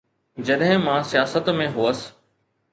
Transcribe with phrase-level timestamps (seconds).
[0.47, 2.05] جڏهن مان سياست ۾ هوس.